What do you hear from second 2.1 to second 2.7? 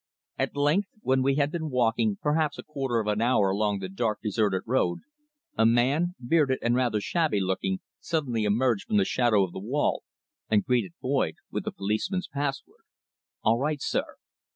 perhaps a